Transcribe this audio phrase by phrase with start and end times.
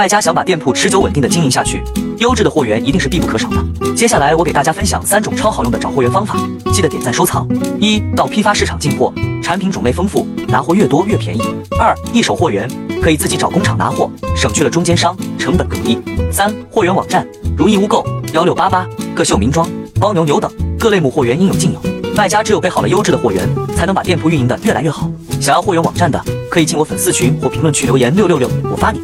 [0.00, 1.84] 卖家想把店铺持久稳定的经营下去，
[2.20, 3.94] 优质的货源一定是必不可少的。
[3.94, 6.38] 接下来我给大家分享三种超好用的找货源方法，
[6.72, 7.46] 记得点赞收藏。
[7.78, 11.42] 一、到批发市场进货，产品种类丰富，拿货越多越便宜。
[11.78, 12.66] 二、一手货源，
[13.02, 15.98] 可以自己找工厂拿货，省去了中间商，成本更低。
[16.32, 19.68] 三、货源网站，如意污垢、幺六八八、各秀名妆、
[20.00, 21.80] 包牛牛等各类目货源应有尽有。
[22.16, 23.46] 卖家只有备好了优质的货源，
[23.76, 25.10] 才能把店铺运营的越来越好。
[25.42, 26.18] 想要货源网站的，
[26.50, 28.98] 可以进我粉丝群或评论区留言六六六，我发你。